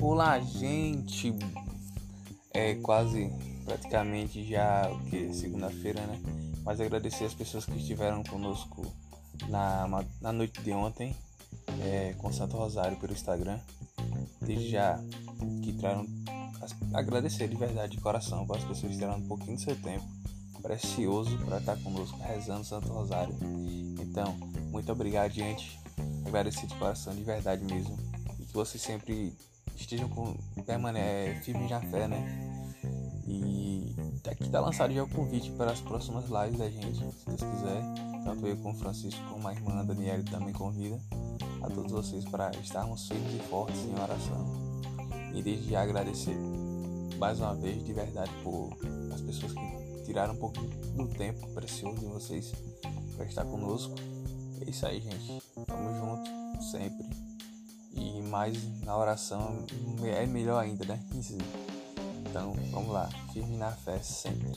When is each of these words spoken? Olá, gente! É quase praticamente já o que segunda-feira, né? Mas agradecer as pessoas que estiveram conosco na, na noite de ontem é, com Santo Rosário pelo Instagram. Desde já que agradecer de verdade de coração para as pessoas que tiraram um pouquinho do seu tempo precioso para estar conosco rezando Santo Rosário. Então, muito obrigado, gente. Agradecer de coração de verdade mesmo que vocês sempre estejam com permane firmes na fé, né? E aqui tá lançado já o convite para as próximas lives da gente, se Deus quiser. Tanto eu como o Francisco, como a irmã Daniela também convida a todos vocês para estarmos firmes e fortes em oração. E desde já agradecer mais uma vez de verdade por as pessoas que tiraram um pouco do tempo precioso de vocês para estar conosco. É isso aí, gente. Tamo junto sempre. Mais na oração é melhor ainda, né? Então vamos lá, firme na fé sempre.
Olá, 0.00 0.38
gente! 0.38 1.34
É 2.54 2.76
quase 2.76 3.32
praticamente 3.64 4.44
já 4.48 4.88
o 4.92 5.00
que 5.10 5.32
segunda-feira, 5.34 6.00
né? 6.06 6.22
Mas 6.64 6.80
agradecer 6.80 7.24
as 7.24 7.34
pessoas 7.34 7.66
que 7.66 7.76
estiveram 7.76 8.22
conosco 8.22 8.86
na, 9.48 9.88
na 10.20 10.32
noite 10.32 10.62
de 10.62 10.70
ontem 10.70 11.16
é, 11.82 12.14
com 12.18 12.32
Santo 12.32 12.56
Rosário 12.56 12.96
pelo 12.98 13.12
Instagram. 13.12 13.58
Desde 14.40 14.70
já 14.70 15.00
que 15.62 15.76
agradecer 16.94 17.48
de 17.48 17.56
verdade 17.56 17.96
de 17.96 18.00
coração 18.00 18.46
para 18.46 18.58
as 18.58 18.64
pessoas 18.64 18.92
que 18.92 18.98
tiraram 18.98 19.18
um 19.18 19.26
pouquinho 19.26 19.56
do 19.56 19.62
seu 19.62 19.74
tempo 19.74 20.06
precioso 20.62 21.36
para 21.38 21.58
estar 21.58 21.76
conosco 21.78 22.16
rezando 22.22 22.64
Santo 22.64 22.88
Rosário. 22.92 23.34
Então, 24.00 24.32
muito 24.70 24.92
obrigado, 24.92 25.32
gente. 25.32 25.76
Agradecer 26.24 26.68
de 26.68 26.74
coração 26.76 27.12
de 27.14 27.24
verdade 27.24 27.64
mesmo 27.64 27.96
que 28.48 28.54
vocês 28.54 28.82
sempre 28.82 29.36
estejam 29.78 30.08
com 30.08 30.34
permane 30.66 31.00
firmes 31.42 31.70
na 31.70 31.80
fé, 31.80 32.08
né? 32.08 32.48
E 33.26 33.94
aqui 34.28 34.48
tá 34.48 34.60
lançado 34.60 34.92
já 34.92 35.02
o 35.02 35.08
convite 35.08 35.50
para 35.52 35.72
as 35.72 35.80
próximas 35.80 36.24
lives 36.28 36.58
da 36.58 36.70
gente, 36.70 36.96
se 36.96 37.26
Deus 37.26 37.40
quiser. 37.40 37.82
Tanto 38.24 38.46
eu 38.46 38.56
como 38.56 38.74
o 38.74 38.78
Francisco, 38.78 39.20
como 39.30 39.46
a 39.48 39.52
irmã 39.52 39.84
Daniela 39.84 40.22
também 40.24 40.52
convida 40.52 40.98
a 41.62 41.68
todos 41.70 41.92
vocês 41.92 42.24
para 42.24 42.50
estarmos 42.58 43.08
firmes 43.08 43.34
e 43.34 43.38
fortes 43.48 43.80
em 43.84 43.94
oração. 44.00 44.46
E 45.34 45.42
desde 45.42 45.70
já 45.70 45.82
agradecer 45.82 46.36
mais 47.18 47.40
uma 47.40 47.54
vez 47.54 47.84
de 47.84 47.92
verdade 47.92 48.30
por 48.42 48.76
as 49.12 49.20
pessoas 49.20 49.52
que 49.52 50.04
tiraram 50.04 50.34
um 50.34 50.38
pouco 50.38 50.60
do 50.60 51.08
tempo 51.08 51.46
precioso 51.48 51.98
de 51.98 52.06
vocês 52.06 52.52
para 53.16 53.26
estar 53.26 53.44
conosco. 53.44 53.94
É 54.66 54.70
isso 54.70 54.86
aí, 54.86 55.00
gente. 55.00 55.42
Tamo 55.66 55.94
junto 55.94 56.62
sempre. 56.62 57.27
Mais 58.28 58.56
na 58.84 58.96
oração 58.96 59.64
é 60.04 60.26
melhor 60.26 60.62
ainda, 60.62 60.84
né? 60.84 61.00
Então 62.30 62.54
vamos 62.70 62.92
lá, 62.92 63.08
firme 63.32 63.56
na 63.56 63.70
fé 63.72 63.98
sempre. 63.98 64.52